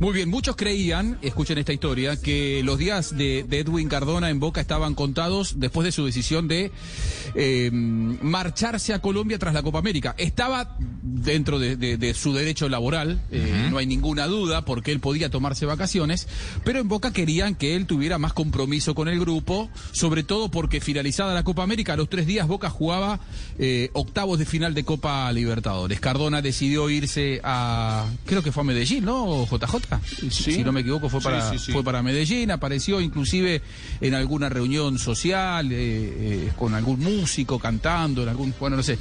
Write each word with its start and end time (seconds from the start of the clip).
Muy 0.00 0.12
bien, 0.12 0.28
muchos 0.28 0.54
creían, 0.54 1.18
escuchen 1.22 1.58
esta 1.58 1.72
historia, 1.72 2.16
que 2.20 2.62
los 2.62 2.78
días 2.78 3.16
de, 3.18 3.44
de 3.48 3.58
Edwin 3.58 3.88
Cardona 3.88 4.30
en 4.30 4.38
Boca 4.38 4.60
estaban 4.60 4.94
contados 4.94 5.58
después 5.58 5.84
de 5.84 5.90
su 5.90 6.06
decisión 6.06 6.46
de 6.46 6.70
eh, 7.34 7.70
marcharse 7.72 8.94
a 8.94 9.00
Colombia 9.00 9.40
tras 9.40 9.54
la 9.54 9.62
Copa 9.64 9.80
América. 9.80 10.14
Estaba 10.16 10.76
dentro 11.14 11.58
de, 11.58 11.76
de- 11.76 11.96
de 11.96 12.14
su 12.14 12.32
derecho 12.32 12.68
laboral, 12.68 13.20
eh, 13.30 13.68
no 13.70 13.78
hay 13.78 13.86
ninguna 13.86 14.26
duda, 14.26 14.64
porque 14.64 14.92
él 14.92 15.00
podía 15.00 15.30
tomarse 15.30 15.66
vacaciones, 15.66 16.28
pero 16.64 16.78
en 16.80 16.88
Boca 16.88 17.12
querían 17.12 17.54
que 17.54 17.76
él 17.76 17.86
tuviera 17.86 18.18
más 18.18 18.32
compromiso 18.32 18.94
con 18.94 19.08
el 19.08 19.18
grupo, 19.20 19.70
sobre 19.92 20.22
todo 20.22 20.50
porque 20.50 20.80
finalizada 20.80 21.34
la 21.34 21.42
Copa 21.44 21.62
América, 21.62 21.94
a 21.94 21.96
los 21.96 22.08
tres 22.08 22.26
días 22.26 22.46
Boca 22.46 22.70
jugaba 22.70 23.20
eh, 23.58 23.90
octavos 23.92 24.38
de 24.38 24.46
final 24.46 24.74
de 24.74 24.84
Copa 24.84 25.30
Libertadores. 25.32 26.00
Cardona 26.00 26.42
decidió 26.42 26.88
irse 26.90 27.40
a, 27.44 28.06
creo 28.26 28.42
que 28.42 28.52
fue 28.52 28.62
a 28.62 28.64
Medellín, 28.66 29.04
¿no? 29.04 29.46
JJ, 29.46 29.98
Sí. 30.30 30.52
si 30.52 30.64
no 30.64 30.72
me 30.72 30.80
equivoco, 30.80 31.08
fue 31.08 31.20
para, 31.20 31.50
sí, 31.50 31.58
sí. 31.58 31.72
fue 31.72 31.82
para 31.82 32.02
Medellín, 32.02 32.50
apareció 32.50 33.00
inclusive 33.00 33.62
en 34.00 34.14
alguna 34.14 34.48
reunión 34.48 34.98
social, 34.98 35.68
eh, 35.72 36.50
con 36.56 36.74
algún 36.74 37.00
músico 37.00 37.58
cantando, 37.58 38.22
en 38.22 38.28
algún, 38.28 38.54
bueno, 38.60 38.76
no 38.76 38.82
sé. 38.82 38.98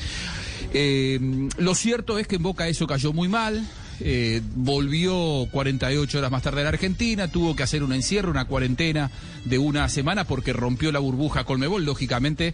Lo 1.58 1.73
cierto 1.76 1.96
es 2.19 2.27
que 2.27 2.35
en 2.35 2.43
Boca 2.43 2.67
eso 2.67 2.87
cayó 2.87 3.13
muy 3.13 3.27
mal. 3.27 3.65
eh, 3.99 4.41
volvió 4.55 5.47
48 5.51 6.20
horas 6.20 6.31
más 6.31 6.43
tarde 6.43 6.61
a 6.61 6.63
la 6.63 6.70
Argentina, 6.70 7.29
tuvo 7.29 7.55
que 7.55 7.63
hacer 7.63 7.83
un 7.83 7.93
encierro, 7.93 8.29
una 8.29 8.45
cuarentena 8.45 9.09
de 9.45 9.57
una 9.57 9.89
semana 9.89 10.23
porque 10.25 10.53
rompió 10.53 10.91
la 10.91 10.99
burbuja 10.99 11.45
Colmebol, 11.45 11.83
lógicamente, 11.83 12.53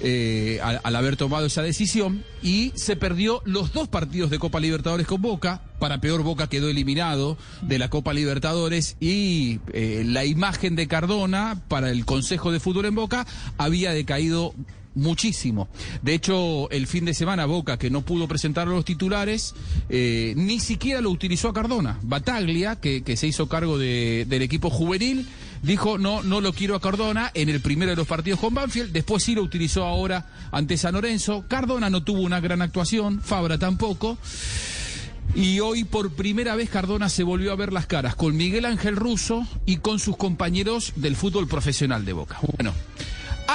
eh, 0.00 0.60
al, 0.62 0.80
al 0.82 0.96
haber 0.96 1.16
tomado 1.16 1.46
esa 1.46 1.62
decisión, 1.62 2.24
y 2.42 2.72
se 2.74 2.96
perdió 2.96 3.42
los 3.44 3.72
dos 3.72 3.88
partidos 3.88 4.30
de 4.30 4.38
Copa 4.38 4.60
Libertadores 4.60 5.06
con 5.06 5.20
Boca. 5.20 5.62
Para 5.78 6.00
peor, 6.00 6.22
Boca 6.22 6.48
quedó 6.48 6.68
eliminado 6.68 7.36
de 7.62 7.78
la 7.78 7.90
Copa 7.90 8.12
Libertadores 8.14 8.96
y 8.98 9.60
eh, 9.72 10.02
la 10.06 10.24
imagen 10.24 10.74
de 10.74 10.88
Cardona 10.88 11.60
para 11.68 11.90
el 11.90 12.04
Consejo 12.04 12.50
de 12.50 12.60
Fútbol 12.60 12.86
en 12.86 12.94
Boca 12.94 13.26
había 13.58 13.92
decaído 13.92 14.54
muchísimo. 14.98 15.68
De 16.02 16.14
hecho, 16.14 16.70
el 16.70 16.86
fin 16.86 17.04
de 17.04 17.14
semana 17.14 17.46
Boca, 17.46 17.78
que 17.78 17.90
no 17.90 18.02
pudo 18.02 18.28
presentar 18.28 18.68
a 18.68 18.70
los 18.70 18.84
titulares, 18.84 19.54
eh, 19.88 20.34
ni 20.36 20.60
siquiera 20.60 21.00
lo 21.00 21.10
utilizó 21.10 21.48
a 21.48 21.54
Cardona. 21.54 21.98
Bataglia, 22.02 22.76
que, 22.76 23.02
que 23.02 23.16
se 23.16 23.26
hizo 23.26 23.48
cargo 23.48 23.78
de- 23.78 24.26
del 24.28 24.42
equipo 24.42 24.70
juvenil, 24.70 25.26
dijo, 25.62 25.98
no, 25.98 26.22
no 26.22 26.40
lo 26.40 26.52
quiero 26.52 26.74
a 26.76 26.80
Cardona 26.80 27.30
en 27.34 27.48
el 27.48 27.60
primero 27.60 27.90
de 27.90 27.96
los 27.96 28.06
partidos 28.06 28.38
con 28.40 28.54
Banfield, 28.54 28.92
después 28.92 29.22
sí 29.24 29.34
lo 29.34 29.42
utilizó 29.42 29.84
ahora 29.84 30.26
ante 30.52 30.76
San 30.76 30.94
Lorenzo. 30.94 31.44
Cardona 31.48 31.90
no 31.90 32.02
tuvo 32.04 32.20
una 32.20 32.40
gran 32.40 32.62
actuación, 32.62 33.20
Fabra 33.20 33.58
tampoco. 33.58 34.18
Y 35.34 35.60
hoy 35.60 35.84
por 35.84 36.10
primera 36.12 36.56
vez 36.56 36.70
Cardona 36.70 37.08
se 37.10 37.22
volvió 37.22 37.52
a 37.52 37.56
ver 37.56 37.72
las 37.72 37.86
caras 37.86 38.14
con 38.14 38.34
Miguel 38.36 38.64
Ángel 38.64 38.96
Russo 38.96 39.46
y 39.66 39.76
con 39.76 39.98
sus 39.98 40.16
compañeros 40.16 40.94
del 40.96 41.16
fútbol 41.16 41.46
profesional 41.46 42.04
de 42.06 42.14
Boca. 42.14 42.38
Bueno, 42.56 42.72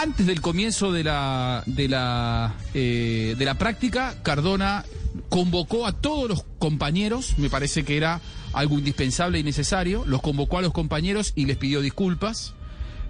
antes 0.04 0.26
del 0.26 0.42
comienzo 0.42 0.92
de 0.92 1.04
la, 1.04 1.64
de 1.66 1.88
la, 1.88 2.56
eh, 2.74 3.36
de 3.38 3.46
la 3.46 3.58
práctica, 3.58 4.16
Cardona 4.24 4.86
convocó 5.30 5.88
a 5.88 5.94
todos 5.94 6.30
los 6.30 6.44
compañeros, 6.60 7.36
me 7.38 7.50
parece 7.50 7.84
que 7.84 7.98
era 7.98 8.20
algo 8.54 8.78
indispensable 8.78 9.40
y 9.40 9.44
necesario, 9.44 10.04
los 10.06 10.22
convocó 10.22 10.58
a 10.58 10.62
los 10.62 10.74
compañeros 10.74 11.32
y 11.36 11.46
les 11.46 11.58
pidió 11.58 11.82
disculpas. 11.82 12.54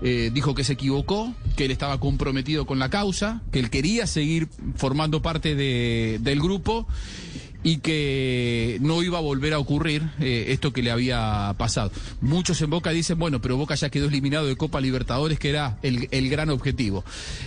Eh, 0.05 0.31
dijo 0.33 0.53
que 0.53 0.63
se 0.65 0.73
equivocó, 0.73 1.33
que 1.55 1.65
él 1.65 1.71
estaba 1.71 1.97
comprometido 1.99 2.65
con 2.65 2.77
la 2.77 2.89
causa, 2.89 3.41
que 3.51 3.59
él 3.59 3.69
quería 3.69 4.05
seguir 4.05 4.49
formando 4.75 5.21
parte 5.21 5.55
de- 5.55 6.19
del 6.21 6.41
grupo 6.41 6.87
y 7.63 7.77
que 7.77 8.77
no 8.81 9.01
iba 9.03 9.17
a 9.17 9.21
volver 9.21 9.53
a 9.53 9.59
ocurrir 9.59 10.03
eh, 10.19 10.45
esto 10.49 10.73
que 10.73 10.83
le 10.83 10.91
había 10.91 11.53
pasado. 11.57 11.91
Muchos 12.21 12.61
en 12.61 12.69
Boca 12.69 12.89
dicen, 12.91 13.17
bueno, 13.17 13.41
pero 13.41 13.55
Boca 13.57 13.75
ya 13.75 13.89
quedó 13.89 14.07
eliminado 14.07 14.47
de 14.47 14.55
Copa 14.57 14.81
Libertadores, 14.81 15.39
que 15.39 15.49
era 15.49 15.77
el, 15.81 16.07
el 16.11 16.29
gran 16.29 16.49
objetivo. 16.49 17.03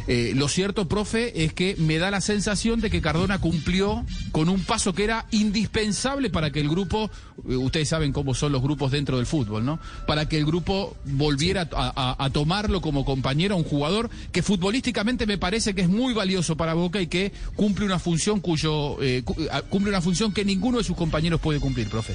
Eh, 0.09 0.33
lo 0.35 0.49
cierto, 0.49 0.89
profe, 0.89 1.45
es 1.45 1.53
que 1.53 1.77
me 1.79 1.99
da 1.99 2.11
la 2.11 2.21
sensación 2.21 2.81
de 2.81 2.91
que 2.91 3.01
Cardona 3.03 3.39
cumplió 3.41 4.05
con 4.33 4.49
un 4.49 4.61
paso 4.65 4.95
que 4.95 5.05
era 5.05 5.27
indispensable 5.33 6.31
para 6.31 6.51
que 6.51 6.61
el 6.61 6.69
grupo, 6.69 7.11
eh, 7.49 7.57
ustedes 7.57 7.89
saben 7.89 8.13
cómo 8.13 8.35
son 8.35 8.53
los 8.53 8.63
grupos 8.63 8.93
dentro 8.93 9.19
del 9.19 9.27
fútbol, 9.27 9.65
¿no? 9.65 9.79
Para 10.07 10.29
que 10.29 10.39
el 10.39 10.47
grupo 10.47 10.97
volviera 11.05 11.69
a, 11.73 11.93
a- 12.19 12.25
a 12.25 12.31
tomarlo 12.31 12.81
como 12.81 13.05
compañero 13.05 13.55
a 13.55 13.59
un 13.59 13.65
jugador 13.65 14.09
que 14.33 14.43
futbolísticamente 14.43 15.27
me 15.27 15.39
parece 15.39 15.75
que 15.75 15.83
es 15.83 15.89
muy 15.89 16.15
valioso 16.15 16.57
para 16.57 16.75
Boca 16.75 17.01
y 17.01 17.07
que 17.07 17.33
cumple 17.55 17.85
una 17.85 17.99
función 17.99 18.41
cuyo 18.41 18.97
cu- 19.25 19.37
cumple 19.69 19.91
una 19.91 20.01
función 20.07 20.33
que 20.33 20.45
ninguno 20.45 20.79
de 20.79 20.85
sus 20.85 20.97
compañeros 20.97 21.41
puede 21.41 21.59
cumplir, 21.59 21.89
profe. 21.89 22.15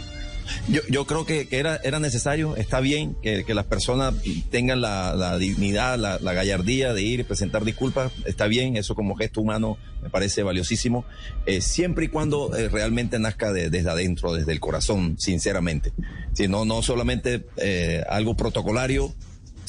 Yo, 0.69 0.79
yo 0.90 1.06
creo 1.06 1.25
que, 1.25 1.47
era, 1.52 1.78
necesario, 2.00 2.56
está 2.56 2.79
bien 2.79 3.16
que, 3.22 3.44
las 3.53 3.66
personas 3.66 4.13
tengan 4.50 4.79
la, 4.79 5.38
dignidad, 5.38 6.00
la, 6.00 6.18
la 6.19 6.31
gallardía 6.34 6.94
de 6.94 7.01
ir 7.01 7.19
y 7.19 7.24
presentar 7.24 7.66
disculpas, 7.66 8.13
está 8.25 8.47
bien, 8.47 8.78
eso 8.78 8.96
como 8.96 9.16
gesto 9.16 9.41
humano 9.41 9.78
me 10.01 10.09
parece 10.09 10.41
valiosísimo, 10.41 11.03
eh, 11.46 11.59
siempre 11.59 12.06
y 12.06 12.07
cuando 12.07 12.56
eh, 12.56 12.69
realmente 12.69 13.19
nazca 13.19 13.51
de- 13.51 13.69
desde 13.69 13.90
adentro, 13.90 14.34
desde 14.34 14.53
el 14.53 14.62
corazón, 14.62 15.18
sinceramente. 15.19 15.91
Si 16.34 16.47
no, 16.47 16.63
no 16.63 16.81
solamente 16.81 17.46
eh, 17.57 18.03
algo 18.09 18.35
protocolario, 18.35 19.13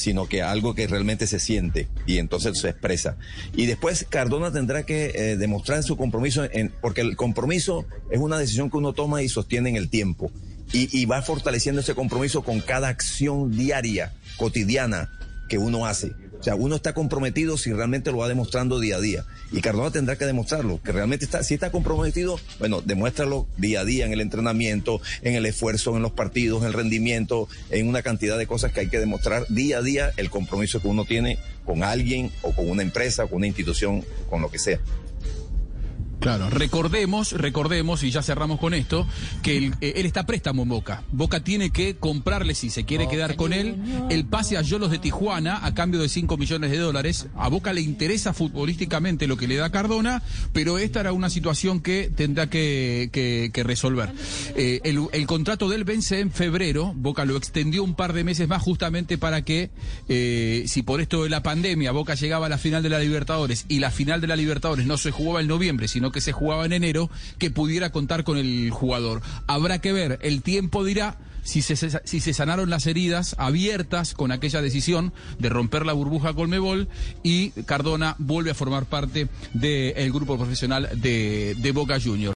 sino 0.03 0.27
que 0.27 0.41
algo 0.41 0.75
que 0.75 0.85
realmente 0.85 1.27
se 1.27 1.39
siente 1.39 1.87
y 2.05 2.17
entonces 2.17 2.59
se 2.59 2.69
expresa. 2.69 3.15
Y 3.55 3.65
después 3.67 4.05
Cardona 4.09 4.51
tendrá 4.51 4.85
que 4.85 5.11
eh, 5.15 5.37
demostrar 5.37 5.81
su 5.83 5.95
compromiso, 5.95 6.43
porque 6.81 7.01
el 7.01 7.15
compromiso 7.15 7.85
es 8.11 8.19
una 8.19 8.37
decisión 8.37 8.69
que 8.69 8.77
uno 8.77 8.91
toma 8.91 9.23
y 9.23 9.29
sostiene 9.29 9.69
en 9.69 9.77
el 9.77 9.89
tiempo. 9.89 10.31
Y 10.75 11.05
va 11.05 11.21
fortaleciendo 11.21 11.81
ese 11.81 11.93
compromiso 11.93 12.41
con 12.41 12.59
cada 12.59 12.87
acción 12.87 13.55
diaria, 13.55 14.11
cotidiana 14.37 15.11
que 15.47 15.57
uno 15.57 15.85
hace. 15.85 16.13
O 16.39 16.43
sea, 16.43 16.55
uno 16.55 16.75
está 16.75 16.93
comprometido 16.93 17.57
si 17.57 17.71
realmente 17.71 18.11
lo 18.11 18.17
va 18.17 18.27
demostrando 18.27 18.81
día 18.81 18.97
a 18.97 18.99
día. 18.99 19.25
Y 19.53 19.61
Cardona 19.61 19.91
tendrá 19.91 20.17
que 20.17 20.25
demostrarlo, 20.25 20.81
que 20.83 20.91
realmente 20.91 21.23
está, 21.23 21.41
si 21.41 21.53
está 21.53 21.71
comprometido, 21.71 22.37
bueno, 22.59 22.81
demuéstralo 22.81 23.47
día 23.55 23.79
a 23.79 23.85
día 23.85 24.05
en 24.05 24.11
el 24.11 24.19
entrenamiento, 24.19 24.99
en 25.21 25.35
el 25.35 25.45
esfuerzo, 25.45 25.95
en 25.95 26.01
los 26.01 26.11
partidos, 26.11 26.61
en 26.61 26.67
el 26.67 26.73
rendimiento, 26.73 27.47
en 27.69 27.87
una 27.87 28.01
cantidad 28.01 28.37
de 28.37 28.45
cosas 28.45 28.73
que 28.73 28.81
hay 28.81 28.89
que 28.89 28.99
demostrar 28.99 29.45
día 29.47 29.77
a 29.77 29.81
día 29.81 30.11
el 30.17 30.29
compromiso 30.29 30.81
que 30.81 30.89
uno 30.89 31.05
tiene 31.05 31.37
con 31.65 31.81
alguien 31.81 32.29
o 32.41 32.51
con 32.51 32.69
una 32.69 32.81
empresa, 32.81 33.25
con 33.25 33.37
una 33.37 33.47
institución, 33.47 34.03
con 34.29 34.41
lo 34.41 34.51
que 34.51 34.59
sea. 34.59 34.81
Claro, 36.23 36.49
recordemos, 36.49 37.33
recordemos, 37.33 38.01
y 38.03 38.09
ya 38.11 38.23
cerramos 38.23 38.59
con 38.59 38.73
esto, 38.73 39.05
que 39.41 39.57
él, 39.57 39.73
eh, 39.81 39.93
él 39.97 40.05
está 40.05 40.25
préstamo 40.25 40.63
en 40.63 40.69
Boca. 40.69 41.03
Boca 41.11 41.43
tiene 41.43 41.69
que 41.71 41.95
comprarle, 41.97 42.55
si 42.55 42.69
se 42.69 42.85
quiere 42.85 43.07
quedar 43.09 43.35
con 43.35 43.51
él, 43.53 43.75
el 44.09 44.25
pase 44.25 44.57
a 44.57 44.61
Yolos 44.61 44.89
de 44.89 44.99
Tijuana 44.99 45.59
a 45.65 45.73
cambio 45.73 46.01
de 46.01 46.07
5 46.09 46.37
millones 46.37 46.71
de 46.71 46.77
dólares. 46.77 47.27
A 47.35 47.49
Boca 47.49 47.73
le 47.73 47.81
interesa 47.81 48.33
futbolísticamente 48.33 49.27
lo 49.27 49.35
que 49.37 49.47
le 49.47 49.57
da 49.57 49.69
Cardona, 49.69 50.23
pero 50.53 50.77
esta 50.77 51.01
era 51.01 51.11
una 51.13 51.29
situación 51.29 51.81
que 51.81 52.09
tendrá 52.15 52.49
que, 52.49 53.09
que- 53.11 53.51
que 53.53 53.63
resolver. 53.63 54.09
Eh, 54.55 54.79
el, 54.85 55.01
el 55.11 55.27
contrato 55.27 55.67
de 55.69 55.75
él 55.75 55.83
vence 55.83 56.19
en 56.21 56.31
febrero, 56.31 56.93
Boca 56.95 57.25
lo 57.25 57.35
extendió 57.35 57.83
un 57.83 57.95
par 57.95 58.13
de 58.13 58.23
meses 58.23 58.47
más 58.47 58.61
justamente 58.61 59.17
para 59.17 59.43
que, 59.43 59.71
eh, 60.07 60.63
si 60.67 60.83
por 60.83 61.01
esto 61.01 61.23
de 61.23 61.29
la 61.29 61.43
pandemia 61.43 61.91
Boca 61.91 62.15
llegaba 62.15 62.45
a 62.45 62.49
la 62.49 62.57
final 62.57 62.81
de 62.81 62.89
la 62.89 62.99
Libertadores 62.99 63.65
y 63.67 63.79
la 63.79 63.91
final 63.91 64.21
de 64.21 64.27
la 64.27 64.35
Libertadores 64.37 64.85
no 64.85 64.95
se 64.97 65.11
jugaba 65.11 65.41
en 65.41 65.47
noviembre, 65.47 65.87
sino 65.89 66.12
que 66.13 66.21
se 66.21 66.31
jugaba 66.31 66.65
en 66.65 66.71
enero, 66.71 67.09
que 67.37 67.51
pudiera 67.51 67.91
contar 67.91 68.23
con 68.23 68.37
el 68.37 68.71
jugador. 68.71 69.21
Habrá 69.47 69.79
que 69.79 69.91
ver, 69.91 70.19
el 70.21 70.41
tiempo 70.41 70.85
dirá 70.85 71.17
si 71.43 71.61
se, 71.61 71.75
si 71.75 72.19
se 72.19 72.33
sanaron 72.33 72.69
las 72.69 72.87
heridas 72.87 73.35
abiertas 73.37 74.13
con 74.13 74.31
aquella 74.31 74.61
decisión 74.61 75.13
de 75.39 75.49
romper 75.49 75.85
la 75.85 75.93
burbuja 75.93 76.33
Colmebol 76.33 76.87
y 77.21 77.49
Cardona 77.65 78.15
vuelve 78.17 78.51
a 78.51 78.55
formar 78.55 78.85
parte 78.85 79.27
del 79.53 80.11
grupo 80.11 80.37
profesional 80.37 80.89
de, 80.95 81.55
de 81.57 81.71
Boca 81.71 81.99
Juniors. 81.99 82.31